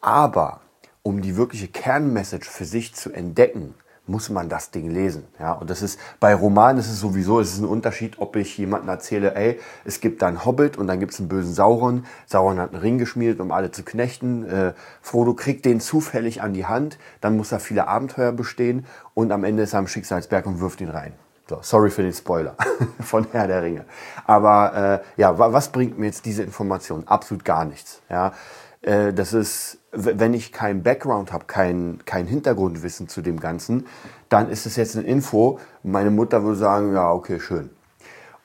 Aber 0.00 0.60
um 1.04 1.20
die 1.20 1.36
wirkliche 1.36 1.68
Kernmessage 1.68 2.50
für 2.50 2.64
sich 2.64 2.94
zu 2.94 3.12
entdecken, 3.12 3.74
muss 4.06 4.30
man 4.30 4.48
das 4.48 4.70
Ding 4.70 4.90
lesen. 4.90 5.24
Ja, 5.38 5.52
und 5.52 5.68
das 5.70 5.82
ist 5.82 5.98
bei 6.18 6.34
Romanen 6.34 6.78
ist 6.78 6.90
es 6.90 6.98
sowieso, 6.98 7.40
es 7.40 7.52
ist 7.52 7.60
ein 7.60 7.66
Unterschied, 7.66 8.18
ob 8.18 8.36
ich 8.36 8.56
jemandem 8.58 8.88
erzähle, 8.88 9.34
ey, 9.34 9.60
es 9.84 10.00
gibt 10.00 10.22
da 10.22 10.28
einen 10.28 10.44
Hobbit 10.44 10.76
und 10.76 10.86
dann 10.86 11.00
gibt 11.00 11.12
es 11.12 11.20
einen 11.20 11.28
bösen 11.28 11.54
Sauron. 11.54 12.04
Sauron 12.26 12.58
hat 12.58 12.72
einen 12.72 12.80
Ring 12.80 12.98
geschmiedet, 12.98 13.40
um 13.40 13.52
alle 13.52 13.70
zu 13.70 13.82
knechten. 13.82 14.44
Äh, 14.44 14.72
Frodo 15.02 15.34
kriegt 15.34 15.64
den 15.66 15.80
zufällig 15.80 16.42
an 16.42 16.54
die 16.54 16.66
Hand, 16.66 16.98
dann 17.20 17.36
muss 17.36 17.52
er 17.52 17.60
viele 17.60 17.86
Abenteuer 17.86 18.32
bestehen 18.32 18.86
und 19.12 19.30
am 19.30 19.44
Ende 19.44 19.62
ist 19.62 19.74
er 19.74 19.80
am 19.80 19.86
Schicksalsberg 19.86 20.46
und 20.46 20.60
wirft 20.60 20.80
ihn 20.80 20.90
rein. 20.90 21.12
So, 21.46 21.58
sorry 21.60 21.90
für 21.90 22.02
den 22.02 22.12
Spoiler 22.12 22.56
von 23.00 23.26
Herr 23.32 23.46
der 23.46 23.62
Ringe. 23.62 23.84
Aber 24.26 25.02
äh, 25.16 25.20
ja, 25.20 25.38
was 25.38 25.68
bringt 25.68 25.98
mir 25.98 26.06
jetzt 26.06 26.24
diese 26.24 26.42
Information? 26.42 27.06
Absolut 27.06 27.44
gar 27.44 27.66
nichts. 27.66 28.00
Ja, 28.08 28.32
äh, 28.80 29.12
das 29.12 29.34
ist, 29.34 29.78
wenn 29.92 30.32
ich 30.32 30.52
keinen 30.52 30.82
Background 30.82 31.32
habe, 31.32 31.44
kein, 31.44 31.98
kein 32.06 32.26
Hintergrundwissen 32.26 33.08
zu 33.08 33.20
dem 33.20 33.40
Ganzen, 33.40 33.86
dann 34.30 34.48
ist 34.48 34.64
es 34.64 34.76
jetzt 34.76 34.96
eine 34.96 35.06
Info. 35.06 35.58
Meine 35.82 36.10
Mutter 36.10 36.42
würde 36.42 36.58
sagen, 36.58 36.94
ja, 36.94 37.12
okay, 37.12 37.38
schön. 37.38 37.68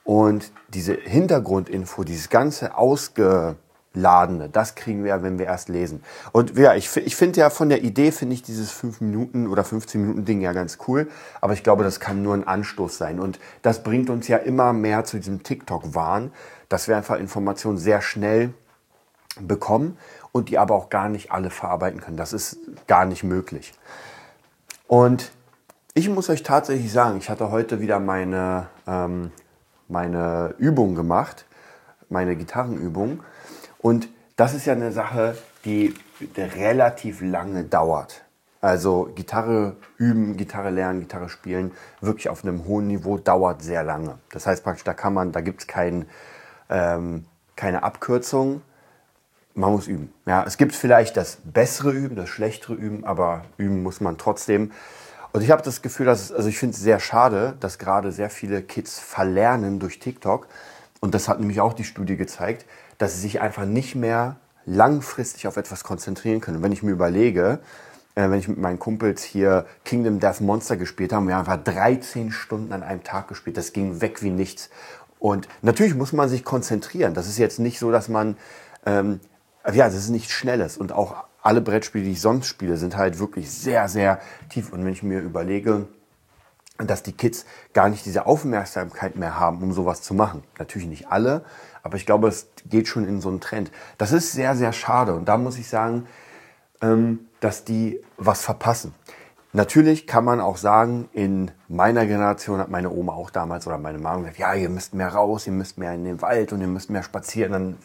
Und 0.04 0.52
diese 0.68 0.94
Hintergrundinfo, 0.94 2.04
dieses 2.04 2.28
ganze 2.28 2.76
Ausgeladene, 3.90 4.48
das 4.48 4.74
kriegen 4.74 5.04
wir, 5.04 5.22
wenn 5.22 5.38
wir 5.38 5.46
erst 5.46 5.68
lesen. 5.68 6.02
Und 6.32 6.56
ja, 6.56 6.74
ich, 6.74 6.96
ich 6.96 7.16
finde 7.16 7.40
ja 7.40 7.50
von 7.50 7.68
der 7.68 7.82
Idee, 7.82 8.12
finde 8.12 8.34
ich 8.34 8.42
dieses 8.42 8.70
5 8.70 9.00
Minuten 9.00 9.46
oder 9.48 9.64
15 9.64 10.00
Minuten 10.00 10.24
Ding 10.24 10.40
ja 10.40 10.52
ganz 10.52 10.78
cool. 10.86 11.08
Aber 11.40 11.52
ich 11.54 11.62
glaube, 11.62 11.82
das 11.82 12.00
kann 12.00 12.22
nur 12.22 12.34
ein 12.34 12.46
Anstoß 12.46 12.96
sein. 12.96 13.20
Und 13.20 13.40
das 13.62 13.82
bringt 13.82 14.10
uns 14.10 14.28
ja 14.28 14.36
immer 14.36 14.72
mehr 14.72 15.04
zu 15.04 15.16
diesem 15.16 15.42
TikTok-Wahn, 15.42 16.32
dass 16.68 16.88
wir 16.88 16.96
einfach 16.96 17.18
Informationen 17.18 17.78
sehr 17.78 18.00
schnell 18.00 18.54
bekommen 19.40 19.96
und 20.32 20.48
die 20.48 20.58
aber 20.58 20.74
auch 20.74 20.88
gar 20.88 21.08
nicht 21.08 21.32
alle 21.32 21.50
verarbeiten 21.50 22.00
können. 22.00 22.16
Das 22.16 22.32
ist 22.32 22.58
gar 22.86 23.04
nicht 23.04 23.24
möglich. 23.24 23.72
Und 24.86 25.32
ich 25.94 26.08
muss 26.08 26.30
euch 26.30 26.42
tatsächlich 26.42 26.92
sagen, 26.92 27.18
ich 27.18 27.28
hatte 27.28 27.50
heute 27.50 27.80
wieder 27.80 27.98
meine, 27.98 28.68
ähm, 28.86 29.32
meine 29.88 30.54
Übung 30.58 30.94
gemacht, 30.94 31.46
meine 32.08 32.36
Gitarrenübung. 32.36 33.20
Und 33.82 34.08
das 34.36 34.54
ist 34.54 34.66
ja 34.66 34.72
eine 34.72 34.92
Sache, 34.92 35.36
die 35.64 35.94
relativ 36.36 37.20
lange 37.20 37.64
dauert. 37.64 38.22
Also 38.60 39.10
Gitarre 39.14 39.76
üben, 39.96 40.36
Gitarre 40.36 40.70
lernen, 40.70 41.00
Gitarre 41.00 41.28
spielen, 41.28 41.72
wirklich 42.00 42.28
auf 42.28 42.44
einem 42.44 42.66
hohen 42.66 42.88
Niveau 42.88 43.16
dauert 43.16 43.62
sehr 43.62 43.82
lange. 43.82 44.18
Das 44.32 44.46
heißt 44.46 44.64
praktisch, 44.64 44.84
da 44.84 44.92
kann 44.92 45.14
man, 45.14 45.32
da 45.32 45.40
gibt 45.40 45.62
es 45.62 45.66
kein, 45.66 46.06
ähm, 46.68 47.24
keine 47.56 47.82
Abkürzung 47.82 48.60
man 49.54 49.72
muss 49.72 49.86
üben. 49.86 50.12
Ja, 50.26 50.44
es 50.44 50.56
gibt 50.56 50.74
vielleicht 50.74 51.16
das 51.16 51.38
bessere 51.44 51.90
Üben, 51.92 52.16
das 52.16 52.28
schlechtere 52.28 52.74
Üben, 52.74 53.04
aber 53.04 53.44
üben 53.56 53.82
muss 53.82 54.00
man 54.00 54.18
trotzdem. 54.18 54.72
Und 55.32 55.42
ich 55.42 55.50
habe 55.50 55.62
das 55.62 55.82
Gefühl, 55.82 56.06
dass 56.06 56.22
es, 56.22 56.32
also 56.32 56.48
ich 56.48 56.58
finde 56.58 56.74
es 56.74 56.80
sehr 56.80 56.98
schade, 57.00 57.56
dass 57.60 57.78
gerade 57.78 58.10
sehr 58.12 58.30
viele 58.30 58.62
Kids 58.62 58.98
verlernen 58.98 59.78
durch 59.78 59.98
TikTok. 59.98 60.48
Und 61.00 61.14
das 61.14 61.28
hat 61.28 61.40
nämlich 61.40 61.60
auch 61.60 61.72
die 61.72 61.84
Studie 61.84 62.16
gezeigt, 62.16 62.66
dass 63.00 63.14
sie 63.14 63.20
sich 63.20 63.40
einfach 63.40 63.64
nicht 63.64 63.96
mehr 63.96 64.36
langfristig 64.66 65.48
auf 65.48 65.56
etwas 65.56 65.82
konzentrieren 65.82 66.40
können. 66.40 66.62
Wenn 66.62 66.70
ich 66.70 66.82
mir 66.82 66.92
überlege, 66.92 67.58
äh, 68.14 68.30
wenn 68.30 68.38
ich 68.38 68.46
mit 68.46 68.58
meinen 68.58 68.78
Kumpels 68.78 69.24
hier 69.24 69.66
Kingdom 69.84 70.20
Death 70.20 70.40
Monster 70.40 70.76
gespielt 70.76 71.12
habe, 71.12 71.26
wir 71.26 71.34
haben 71.34 71.48
einfach 71.48 71.64
13 71.64 72.30
Stunden 72.30 72.72
an 72.72 72.82
einem 72.82 73.02
Tag 73.02 73.26
gespielt. 73.26 73.56
Das 73.56 73.72
ging 73.72 74.00
weg 74.00 74.22
wie 74.22 74.30
nichts. 74.30 74.70
Und 75.18 75.48
natürlich 75.62 75.94
muss 75.94 76.12
man 76.12 76.28
sich 76.28 76.44
konzentrieren. 76.44 77.14
Das 77.14 77.26
ist 77.26 77.38
jetzt 77.38 77.58
nicht 77.58 77.78
so, 77.78 77.90
dass 77.90 78.08
man 78.08 78.36
ähm, 78.86 79.20
ja, 79.66 79.86
das 79.86 79.94
ist 79.94 80.10
nichts 80.10 80.32
Schnelles 80.32 80.76
und 80.76 80.92
auch 80.92 81.24
alle 81.42 81.60
Brettspiele, 81.60 82.04
die 82.04 82.12
ich 82.12 82.20
sonst 82.20 82.46
spiele, 82.46 82.76
sind 82.76 82.96
halt 82.96 83.18
wirklich 83.18 83.50
sehr, 83.50 83.88
sehr 83.88 84.20
tief. 84.50 84.72
Und 84.72 84.84
wenn 84.84 84.92
ich 84.92 85.02
mir 85.02 85.20
überlege, 85.20 85.86
dass 86.86 87.02
die 87.02 87.12
Kids 87.12 87.44
gar 87.72 87.88
nicht 87.88 88.04
diese 88.06 88.26
Aufmerksamkeit 88.26 89.16
mehr 89.16 89.38
haben, 89.38 89.62
um 89.62 89.72
sowas 89.72 90.02
zu 90.02 90.14
machen. 90.14 90.42
Natürlich 90.58 90.88
nicht 90.88 91.08
alle, 91.08 91.44
aber 91.82 91.96
ich 91.96 92.06
glaube, 92.06 92.28
es 92.28 92.48
geht 92.66 92.88
schon 92.88 93.06
in 93.06 93.20
so 93.20 93.28
einen 93.28 93.40
Trend. 93.40 93.70
Das 93.98 94.12
ist 94.12 94.32
sehr, 94.32 94.54
sehr 94.56 94.72
schade. 94.72 95.14
Und 95.14 95.26
da 95.26 95.36
muss 95.36 95.58
ich 95.58 95.68
sagen, 95.68 96.06
ähm, 96.82 97.26
dass 97.40 97.64
die 97.64 98.00
was 98.16 98.42
verpassen. 98.42 98.94
Natürlich 99.52 100.06
kann 100.06 100.24
man 100.24 100.40
auch 100.40 100.56
sagen, 100.56 101.08
in 101.12 101.50
meiner 101.66 102.06
Generation 102.06 102.60
hat 102.60 102.70
meine 102.70 102.90
Oma 102.90 103.14
auch 103.14 103.30
damals 103.30 103.66
oder 103.66 103.78
meine 103.78 103.98
Mama 103.98 104.20
gesagt, 104.20 104.38
ja, 104.38 104.54
ihr 104.54 104.68
müsst 104.68 104.94
mehr 104.94 105.08
raus, 105.08 105.46
ihr 105.46 105.52
müsst 105.52 105.76
mehr 105.76 105.92
in 105.92 106.04
den 106.04 106.22
Wald 106.22 106.52
und 106.52 106.60
ihr 106.60 106.68
müsst 106.68 106.88
mehr 106.88 107.02
spazieren. 107.02 107.76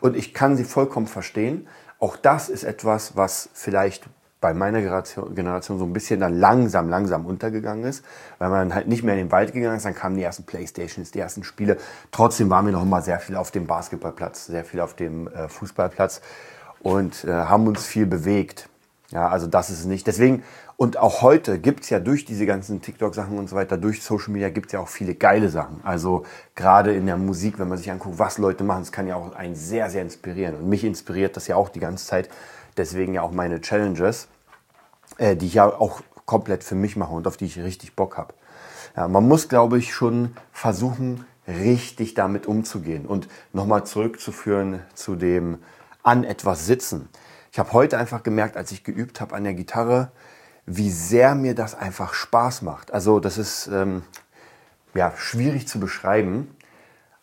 Und 0.00 0.16
ich 0.16 0.34
kann 0.34 0.56
sie 0.56 0.64
vollkommen 0.64 1.06
verstehen. 1.06 1.66
Auch 1.98 2.16
das 2.16 2.50
ist 2.50 2.62
etwas, 2.62 3.16
was 3.16 3.48
vielleicht 3.54 4.06
bei 4.40 4.54
meiner 4.54 4.80
Generation, 4.80 5.78
so 5.78 5.84
ein 5.84 5.92
bisschen 5.92 6.20
dann 6.20 6.34
langsam, 6.34 6.88
langsam 6.88 7.26
untergegangen 7.26 7.84
ist, 7.84 8.04
weil 8.38 8.50
man 8.50 8.74
halt 8.74 8.86
nicht 8.86 9.02
mehr 9.02 9.14
in 9.14 9.26
den 9.26 9.32
Wald 9.32 9.52
gegangen 9.52 9.76
ist, 9.76 9.84
dann 9.84 9.94
kamen 9.94 10.16
die 10.16 10.22
ersten 10.22 10.44
Playstations, 10.44 11.10
die 11.10 11.18
ersten 11.18 11.42
Spiele. 11.42 11.76
Trotzdem 12.12 12.48
waren 12.48 12.66
wir 12.66 12.72
noch 12.72 12.82
immer 12.82 13.02
sehr 13.02 13.18
viel 13.18 13.36
auf 13.36 13.50
dem 13.50 13.66
Basketballplatz, 13.66 14.46
sehr 14.46 14.64
viel 14.64 14.80
auf 14.80 14.94
dem 14.94 15.26
äh, 15.28 15.48
Fußballplatz 15.48 16.20
und 16.80 17.24
äh, 17.24 17.32
haben 17.32 17.66
uns 17.66 17.84
viel 17.84 18.06
bewegt. 18.06 18.68
Ja, 19.10 19.28
also 19.28 19.46
das 19.46 19.70
ist 19.70 19.86
nicht. 19.86 20.06
Deswegen, 20.06 20.42
Und 20.76 20.96
auch 20.96 21.22
heute 21.22 21.58
gibt's 21.58 21.90
ja 21.90 21.98
durch 21.98 22.24
diese 22.24 22.46
ganzen 22.46 22.80
TikTok-Sachen 22.80 23.36
und 23.36 23.48
so 23.48 23.56
weiter, 23.56 23.76
durch 23.76 24.00
Social 24.00 24.30
Media 24.30 24.48
gibt's 24.48 24.72
ja 24.72 24.78
auch 24.78 24.86
viele 24.86 25.16
geile 25.16 25.48
Sachen. 25.48 25.80
Also 25.82 26.24
gerade 26.54 26.94
in 26.94 27.06
der 27.06 27.16
Musik, 27.16 27.58
wenn 27.58 27.68
man 27.68 27.78
sich 27.78 27.90
anguckt, 27.90 28.20
was 28.20 28.38
Leute 28.38 28.62
machen, 28.62 28.82
das 28.82 28.92
kann 28.92 29.08
ja 29.08 29.16
auch 29.16 29.34
einen 29.34 29.56
sehr, 29.56 29.90
sehr 29.90 30.02
inspirieren. 30.02 30.54
Und 30.54 30.68
mich 30.68 30.84
inspiriert 30.84 31.36
das 31.36 31.48
ja 31.48 31.56
auch 31.56 31.68
die 31.68 31.80
ganze 31.80 32.06
Zeit. 32.06 32.28
Deswegen 32.78 33.14
ja 33.14 33.22
auch 33.22 33.32
meine 33.32 33.60
Challenges, 33.60 34.28
äh, 35.18 35.36
die 35.36 35.46
ich 35.46 35.54
ja 35.54 35.66
auch 35.66 36.00
komplett 36.24 36.64
für 36.64 36.74
mich 36.74 36.96
mache 36.96 37.12
und 37.12 37.26
auf 37.26 37.36
die 37.36 37.46
ich 37.46 37.58
richtig 37.58 37.96
Bock 37.96 38.16
habe. 38.16 38.34
Ja, 38.96 39.08
man 39.08 39.26
muss, 39.26 39.48
glaube 39.48 39.78
ich, 39.78 39.92
schon 39.92 40.36
versuchen, 40.52 41.24
richtig 41.46 42.14
damit 42.14 42.46
umzugehen. 42.46 43.06
Und 43.06 43.28
nochmal 43.52 43.84
zurückzuführen 43.84 44.80
zu 44.94 45.16
dem 45.16 45.58
an 46.02 46.24
etwas 46.24 46.66
sitzen. 46.66 47.08
Ich 47.52 47.58
habe 47.58 47.72
heute 47.72 47.98
einfach 47.98 48.22
gemerkt, 48.22 48.56
als 48.56 48.70
ich 48.72 48.84
geübt 48.84 49.20
habe 49.20 49.34
an 49.34 49.44
der 49.44 49.54
Gitarre, 49.54 50.12
wie 50.66 50.90
sehr 50.90 51.34
mir 51.34 51.54
das 51.54 51.74
einfach 51.74 52.12
Spaß 52.12 52.62
macht. 52.62 52.92
Also 52.92 53.20
das 53.20 53.38
ist 53.38 53.68
ähm, 53.68 54.02
ja, 54.94 55.12
schwierig 55.16 55.66
zu 55.66 55.80
beschreiben, 55.80 56.54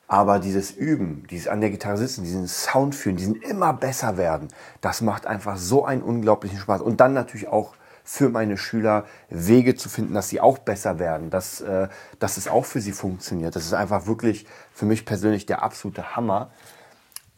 aber 0.08 0.40
dieses 0.40 0.72
Üben, 0.72 1.26
dieses 1.30 1.48
an 1.48 1.62
der 1.62 1.72
Gitarre 1.72 1.98
sitzen, 1.98 2.24
diesen 2.24 2.48
Sound 2.48 2.94
fühlen, 2.94 3.18
diesen 3.18 3.42
immer 3.42 3.74
besser 3.74 4.18
werden, 4.18 4.50
das 4.82 5.02
macht 5.02 5.26
einfach 5.26 5.58
so 5.58 5.86
einen 5.86 6.04
unglaublichen 6.04 6.60
Spaß. 6.60 6.82
Und 6.82 7.00
dann 7.00 7.14
natürlich 7.14 7.48
auch 7.48 7.74
für 8.04 8.30
meine 8.30 8.58
Schüler 8.58 9.06
Wege 9.30 9.76
zu 9.76 9.90
finden, 9.90 10.14
dass 10.14 10.30
sie 10.30 10.40
auch 10.40 10.60
besser 10.60 11.00
werden, 11.00 11.32
dass, 11.32 11.60
äh, 11.62 11.88
dass 12.20 12.38
es 12.38 12.48
auch 12.48 12.66
für 12.66 12.80
sie 12.80 12.92
funktioniert. 12.92 13.56
Das 13.56 13.66
ist 13.66 13.74
einfach 13.74 14.06
wirklich 14.06 14.46
für 14.74 14.86
mich 14.86 15.06
persönlich 15.06 15.48
der 15.48 15.64
absolute 15.64 16.16
Hammer. 16.16 16.52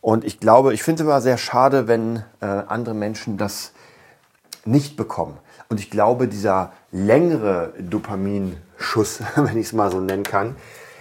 Und 0.02 0.26
ich 0.26 0.42
glaube, 0.42 0.74
ich 0.74 0.84
finde 0.84 1.02
es 1.02 1.08
immer 1.08 1.22
sehr 1.22 1.38
schade, 1.38 1.88
wenn 1.88 2.18
äh, 2.42 2.46
andere 2.46 2.96
Menschen 2.96 3.38
das 3.38 3.72
nicht 4.66 4.98
bekommen. 4.98 5.38
Und 5.70 5.80
ich 5.80 5.90
glaube, 5.90 6.28
dieser 6.28 6.74
längere 6.92 7.74
Dopaminschuss, 7.80 9.22
wenn 9.36 9.58
ich 9.58 9.68
es 9.68 9.74
mal 9.74 9.90
so 9.90 10.02
nennen 10.02 10.24
kann, 10.24 10.58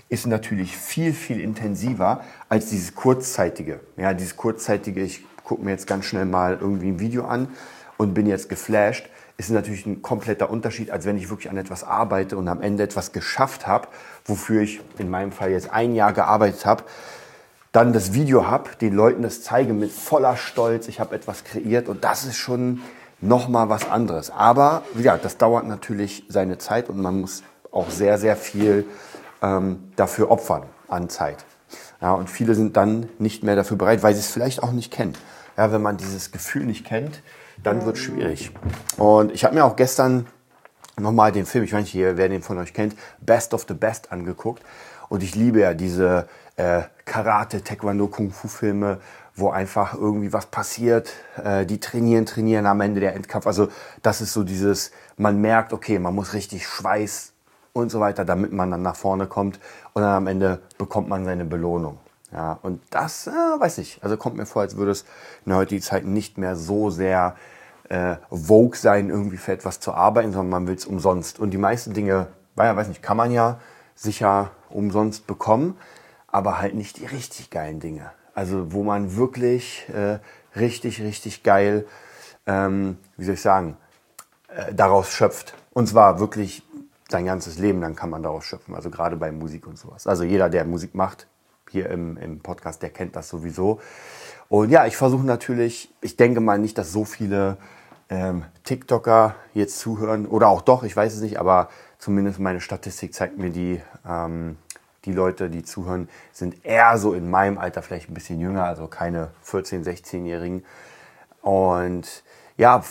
ist 0.08 0.26
natürlich 0.26 0.76
viel, 0.76 1.12
viel 1.12 1.40
intensiver 1.40 2.20
als 2.48 2.70
dieses 2.70 2.94
kurzzeitige. 2.94 3.80
Ja, 3.96 4.14
dieses 4.14 4.36
kurzzeitige, 4.36 5.02
ich 5.02 5.25
gucke 5.44 5.64
mir 5.64 5.72
jetzt 5.72 5.86
ganz 5.86 6.04
schnell 6.04 6.26
mal 6.26 6.58
irgendwie 6.60 6.88
ein 6.88 7.00
Video 7.00 7.25
an 7.26 7.48
und 7.96 8.14
bin 8.14 8.26
jetzt 8.26 8.48
geflasht, 8.48 9.08
ist 9.38 9.50
natürlich 9.50 9.84
ein 9.86 10.02
kompletter 10.02 10.48
Unterschied, 10.48 10.90
als 10.90 11.04
wenn 11.04 11.18
ich 11.18 11.28
wirklich 11.28 11.50
an 11.50 11.58
etwas 11.58 11.84
arbeite 11.84 12.36
und 12.36 12.48
am 12.48 12.62
Ende 12.62 12.82
etwas 12.82 13.12
geschafft 13.12 13.66
habe, 13.66 13.88
wofür 14.25 14.62
ich 14.62 14.80
in 14.98 15.10
meinem 15.10 15.32
Fall 15.32 15.50
jetzt 15.50 15.70
ein 15.70 15.94
Jahr 15.94 16.12
gearbeitet 16.12 16.64
habe, 16.64 16.84
dann 17.72 17.92
das 17.92 18.14
Video 18.14 18.46
habe, 18.46 18.70
den 18.80 18.94
Leuten 18.94 19.22
das 19.22 19.42
zeige 19.42 19.75
mit 19.75 19.90
voller 19.90 20.36
Stolz, 20.36 20.88
ich 20.88 21.00
habe 21.00 21.14
etwas 21.14 21.44
kreiert 21.44 21.88
und 21.88 22.04
das 22.04 22.25
ist 22.25 22.36
schon 22.36 22.80
nochmal 23.20 23.68
was 23.68 23.88
anderes. 23.88 24.30
Aber 24.30 24.82
ja, 24.98 25.18
das 25.18 25.36
dauert 25.36 25.66
natürlich 25.66 26.25
seine 26.28 26.56
Zeit 26.56 26.88
und 26.88 27.00
man 27.00 27.20
muss 27.20 27.42
auch 27.70 27.90
sehr, 27.90 28.16
sehr 28.16 28.36
viel 28.36 28.86
ähm, 29.43 29.93
dafür 29.97 30.31
opfern 30.31 30.64
an 30.88 31.09
Zeit. 31.09 31.45
Ja, 32.00 32.12
und 32.12 32.28
viele 32.28 32.55
sind 32.55 32.76
dann 32.76 33.09
nicht 33.19 33.43
mehr 33.43 33.57
dafür 33.57 33.76
bereit, 33.76 34.02
weil 34.02 34.14
sie 34.14 34.21
es 34.21 34.28
vielleicht 34.28 34.62
auch 34.62 34.73
nicht 34.73 34.93
kennen. 34.93 35.14
Ja, 35.57 35.73
wenn 35.73 35.83
man 35.83 35.97
dieses 35.97 36.31
Gefühl 36.31 36.64
nicht 36.64 36.85
kennt, 36.85 37.23
dann 37.62 37.85
wird 37.87 37.97
es 37.97 38.02
schwierig. 38.02 38.52
Und 38.99 39.33
ich 39.33 39.45
habe 39.45 39.55
mir 39.55 39.64
auch 39.64 39.76
gestern 39.76 40.26
nochmal 40.99 41.33
den 41.33 41.47
Film, 41.47 41.64
ich 41.64 41.73
weiß 41.73 41.81
nicht, 41.81 41.95
wer 41.95 42.28
den 42.28 42.43
von 42.43 42.59
euch 42.59 42.75
kennt, 42.75 42.95
Best 43.21 43.55
of 43.55 43.64
the 43.69 43.75
Best 43.75 44.12
angeguckt. 44.12 44.62
Und 45.09 45.23
ich 45.23 45.35
liebe 45.35 45.61
ja 45.61 45.75
diese 45.75 46.28
äh, 46.57 46.83
Karate, 47.05 47.62
Taekwondo, 47.62 48.09
Kung-Fu-Filme, 48.09 49.00
wo 49.35 49.50
einfach 49.50 49.95
irgendwie 49.95 50.33
was 50.33 50.47
passiert, 50.47 51.12
äh, 51.43 51.66
die 51.66 51.78
trainieren, 51.78 52.26
trainieren 52.26 52.66
am 52.66 52.81
Ende 52.81 53.00
der 53.00 53.14
Endkampf. 53.14 53.47
Also 53.47 53.69
das 54.02 54.21
ist 54.21 54.33
so 54.33 54.43
dieses, 54.43 54.90
man 55.16 55.40
merkt, 55.40 55.73
okay, 55.73 55.99
man 55.99 56.14
muss 56.14 56.33
richtig 56.33 56.66
Schweiß 56.66 57.33
und 57.76 57.90
so 57.90 58.00
weiter, 58.00 58.25
damit 58.25 58.52
man 58.52 58.71
dann 58.71 58.83
nach 58.83 58.97
vorne 58.97 59.26
kommt 59.26 59.61
und 59.92 60.02
dann 60.02 60.12
am 60.12 60.26
Ende 60.26 60.61
bekommt 60.78 61.09
man 61.09 61.25
seine 61.25 61.45
Belohnung. 61.45 61.99
Ja, 62.33 62.59
und 62.62 62.80
das, 62.90 63.26
äh, 63.26 63.30
weiß 63.30 63.78
ich, 63.78 64.00
also 64.02 64.16
kommt 64.16 64.37
mir 64.37 64.47
vor, 64.47 64.62
als 64.62 64.76
würde 64.76 64.90
es 64.90 65.02
in 65.45 65.50
der 65.50 65.59
heutigen 65.59 65.83
Zeit 65.83 66.04
nicht 66.04 66.38
mehr 66.38 66.56
so 66.56 66.90
sehr 66.90 67.37
äh, 67.88 68.16
vogue 68.30 68.76
sein, 68.76 69.11
irgendwie 69.11 69.37
für 69.37 69.52
etwas 69.52 69.78
zu 69.78 69.92
arbeiten, 69.92 70.33
sondern 70.33 70.50
man 70.50 70.66
will 70.66 70.75
es 70.75 70.87
umsonst. 70.87 71.38
Und 71.38 71.50
die 71.50 71.59
meisten 71.59 71.95
Dinge, 71.95 72.26
ja, 72.56 72.76
weiß 72.76 72.88
nicht, 72.88 73.02
kann 73.02 73.16
man 73.16 73.30
ja 73.30 73.61
sicher 73.95 74.50
umsonst 74.71 75.26
bekommen, 75.26 75.76
aber 76.26 76.61
halt 76.61 76.75
nicht 76.75 76.99
die 76.99 77.06
richtig 77.06 77.50
geilen 77.50 77.78
Dinge. 77.78 78.11
Also 78.35 78.73
wo 78.73 78.83
man 78.83 79.16
wirklich 79.16 79.88
äh, 79.88 80.18
richtig, 80.59 81.00
richtig 81.00 81.42
geil, 81.42 81.87
ähm, 82.47 82.99
wie 83.16 83.25
soll 83.25 83.35
ich 83.35 83.40
sagen, 83.40 83.76
äh, 84.49 84.75
daraus 84.75 85.11
schöpft. 85.11 85.54
Und 85.73 85.87
zwar 85.88 86.18
wirklich 86.18 86.62
sein 87.10 87.25
ganzes 87.25 87.58
Leben 87.58 87.80
dann 87.80 87.94
kann 87.94 88.10
man 88.10 88.22
daraus 88.22 88.44
schöpfen. 88.44 88.75
Also 88.75 88.90
gerade 88.90 89.16
bei 89.16 89.30
Musik 89.30 89.66
und 89.66 89.78
sowas. 89.78 90.06
Also 90.06 90.25
jeder, 90.25 90.48
der 90.50 90.64
Musik 90.64 90.94
macht, 90.94 91.26
hier 91.70 91.90
im, 91.90 92.16
im 92.16 92.40
Podcast, 92.40 92.82
der 92.82 92.90
kennt 92.90 93.16
das 93.16 93.28
sowieso. 93.28 93.80
Und 94.48 94.70
ja, 94.70 94.86
ich 94.86 94.96
versuche 94.96 95.25
natürlich, 95.25 95.92
ich 96.00 96.16
denke 96.16 96.40
mal 96.40 96.58
nicht, 96.58 96.78
dass 96.78 96.92
so 96.92 97.04
viele 97.04 97.56
ähm, 98.08 98.44
TikToker 98.64 99.34
jetzt 99.54 99.78
zuhören 99.78 100.26
oder 100.26 100.48
auch 100.48 100.62
doch, 100.62 100.84
ich 100.84 100.96
weiß 100.96 101.14
es 101.14 101.20
nicht, 101.20 101.38
aber 101.38 101.68
zumindest 101.98 102.38
meine 102.38 102.60
Statistik 102.60 103.14
zeigt 103.14 103.38
mir 103.38 103.50
die, 103.50 103.80
ähm, 104.08 104.56
die 105.04 105.12
Leute, 105.12 105.50
die 105.50 105.64
zuhören, 105.64 106.08
sind 106.32 106.64
eher 106.64 106.98
so 106.98 107.14
in 107.14 107.30
meinem 107.30 107.58
Alter, 107.58 107.82
vielleicht 107.82 108.08
ein 108.08 108.14
bisschen 108.14 108.40
jünger, 108.40 108.64
also 108.64 108.86
keine 108.86 109.30
14-, 109.44 109.84
16-Jährigen. 109.84 110.64
Und 111.42 112.25
ja, 112.56 112.82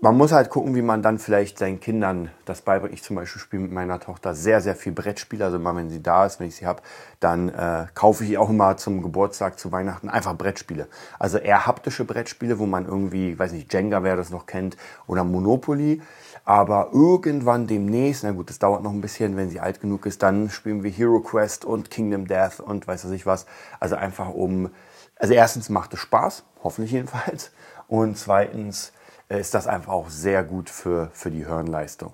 man 0.00 0.16
muss 0.16 0.30
halt 0.30 0.48
gucken, 0.48 0.76
wie 0.76 0.82
man 0.82 1.02
dann 1.02 1.18
vielleicht 1.18 1.58
seinen 1.58 1.80
Kindern 1.80 2.30
das 2.44 2.60
beibringt. 2.60 2.94
Ich 2.94 3.02
zum 3.02 3.16
Beispiel 3.16 3.40
spiele 3.40 3.62
mit 3.62 3.72
meiner 3.72 3.98
Tochter 3.98 4.32
sehr, 4.34 4.60
sehr 4.60 4.76
viel 4.76 4.92
Brettspiele. 4.92 5.44
Also 5.44 5.56
immer, 5.56 5.74
wenn 5.74 5.90
sie 5.90 6.00
da 6.00 6.24
ist, 6.24 6.38
wenn 6.38 6.46
ich 6.46 6.56
sie 6.56 6.66
habe, 6.66 6.82
dann 7.18 7.48
äh, 7.48 7.86
kaufe 7.94 8.24
ich 8.24 8.38
auch 8.38 8.48
immer 8.48 8.76
zum 8.76 9.02
Geburtstag, 9.02 9.58
zu 9.58 9.72
Weihnachten 9.72 10.08
einfach 10.08 10.36
Brettspiele. 10.36 10.86
Also 11.18 11.38
eher 11.38 11.66
haptische 11.66 12.04
Brettspiele, 12.04 12.60
wo 12.60 12.66
man 12.66 12.86
irgendwie, 12.86 13.36
weiß 13.36 13.52
nicht, 13.52 13.72
Jenga, 13.72 14.04
wer 14.04 14.14
das 14.14 14.30
noch 14.30 14.46
kennt, 14.46 14.76
oder 15.08 15.24
Monopoly. 15.24 16.00
Aber 16.44 16.90
irgendwann 16.92 17.66
demnächst, 17.66 18.22
na 18.22 18.30
gut, 18.30 18.50
das 18.50 18.60
dauert 18.60 18.84
noch 18.84 18.92
ein 18.92 19.00
bisschen, 19.00 19.36
wenn 19.36 19.50
sie 19.50 19.58
alt 19.58 19.80
genug 19.80 20.06
ist, 20.06 20.22
dann 20.22 20.48
spielen 20.48 20.84
wir 20.84 20.92
Hero 20.92 21.20
Quest 21.20 21.64
und 21.64 21.90
Kingdom 21.90 22.28
Death 22.28 22.60
und 22.60 22.86
weiß 22.86 23.04
was 23.04 23.10
ich 23.10 23.26
was. 23.26 23.46
Also 23.80 23.96
einfach 23.96 24.28
um, 24.28 24.70
also 25.16 25.34
erstens 25.34 25.68
macht 25.70 25.92
es 25.94 26.00
Spaß, 26.00 26.44
hoffentlich 26.62 26.92
jedenfalls. 26.92 27.50
Und 27.88 28.16
zweitens 28.16 28.92
ist 29.28 29.54
das 29.54 29.66
einfach 29.66 29.92
auch 29.92 30.08
sehr 30.08 30.42
gut 30.42 30.70
für, 30.70 31.10
für 31.12 31.30
die 31.30 31.46
Hirnleistung. 31.46 32.12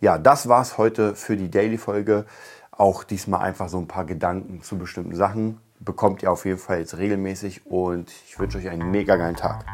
Ja, 0.00 0.18
das 0.18 0.48
war's 0.48 0.78
heute 0.78 1.14
für 1.14 1.36
die 1.36 1.50
Daily-Folge. 1.50 2.26
Auch 2.70 3.04
diesmal 3.04 3.42
einfach 3.42 3.68
so 3.68 3.78
ein 3.78 3.86
paar 3.86 4.04
Gedanken 4.04 4.62
zu 4.62 4.76
bestimmten 4.76 5.14
Sachen. 5.14 5.60
Bekommt 5.80 6.22
ihr 6.22 6.30
auf 6.30 6.44
jeden 6.44 6.58
Fall 6.58 6.80
jetzt 6.80 6.96
regelmäßig 6.96 7.66
und 7.66 8.10
ich 8.26 8.38
wünsche 8.38 8.58
euch 8.58 8.68
einen 8.68 8.90
mega 8.90 9.16
geilen 9.16 9.36
Tag. 9.36 9.64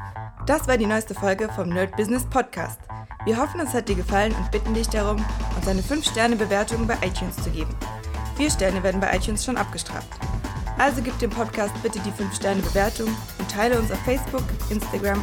Das 0.47 0.69
war 0.69 0.79
die 0.79 0.87
neueste 0.87 1.15
Folge 1.15 1.49
vom 1.55 1.69
Nerd 1.69 1.97
Business 1.97 2.25
Podcast. 2.25 2.79
Wir 3.25 3.37
hoffen, 3.37 3.61
es 3.61 3.75
hat 3.75 3.89
dir 3.89 3.97
gefallen 3.97 4.35
und 4.35 4.51
bitten 4.51 4.73
dich 4.73 4.89
darum, 4.89 5.25
uns 5.57 5.69
eine 5.69 5.83
5-Sterne-Bewertung 5.83 6.87
bei 6.87 6.95
iTunes 7.03 7.37
zu 7.37 7.51
geben. 7.51 7.75
4 8.37 8.51
Sterne 8.51 8.83
werden 8.83 9.01
bei 9.01 9.15
iTunes 9.15 9.45
schon 9.45 9.57
abgestraft. 9.57 10.09
Also 10.79 11.03
gib 11.03 11.19
dem 11.19 11.31
Podcast 11.31 11.75
bitte 11.83 11.99
die 12.01 12.13
5-Sterne-Bewertung 12.13 13.09
und 13.39 13.51
teile 13.51 13.79
uns 13.79 13.91
auf 13.91 13.99
Facebook, 14.01 14.45
Instagram 14.71 15.23